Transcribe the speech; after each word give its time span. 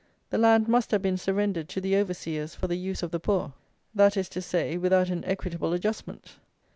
The 0.31 0.39
land 0.39 0.67
must 0.67 0.89
have 0.89 1.03
been 1.03 1.17
surrendered 1.19 1.69
to 1.69 1.79
the 1.79 1.95
overseers 1.95 2.55
for 2.55 2.67
the 2.67 2.75
use 2.75 3.03
of 3.03 3.11
the 3.11 3.19
poor. 3.19 3.53
That 3.93 4.17
is 4.17 4.29
to 4.29 4.41
say, 4.41 4.75
without 4.75 5.11
an 5.11 5.23
"Equitable 5.25 5.73
Adjustment." 5.73 6.37